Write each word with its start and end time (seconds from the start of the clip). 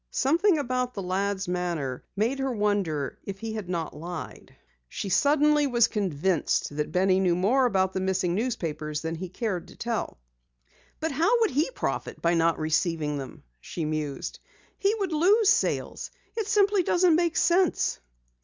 Something 0.09 0.57
about 0.57 0.95
the 0.95 1.03
lad's 1.03 1.47
manner 1.47 2.03
made 2.15 2.39
her 2.39 2.51
wonder 2.51 3.19
if 3.23 3.37
he 3.37 3.53
had 3.53 3.69
not 3.69 3.95
lied. 3.95 4.55
She 4.89 5.09
suddenly 5.09 5.67
was 5.67 5.87
convinced 5.87 6.75
that 6.75 6.91
Benny 6.91 7.19
knew 7.19 7.35
more 7.35 7.67
about 7.67 7.93
the 7.93 7.99
missing 7.99 8.33
newspapers 8.33 9.01
than 9.01 9.13
he 9.13 9.29
cared 9.29 9.67
to 9.67 9.75
tell. 9.75 10.17
"But 10.99 11.11
how 11.11 11.41
would 11.41 11.51
he 11.51 11.69
profit 11.75 12.19
by 12.19 12.33
not 12.33 12.57
receiving 12.57 13.19
them?" 13.19 13.43
she 13.59 13.85
mused. 13.85 14.39
"He 14.79 14.95
would 14.95 15.11
lose 15.11 15.49
sales. 15.49 16.09
It 16.35 16.47
simply 16.47 16.81
doesn't 16.81 17.13
make 17.15 17.37
sense." 17.37 17.99